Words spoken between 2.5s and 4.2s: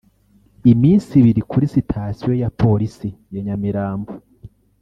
Polisi ya Nyamirambo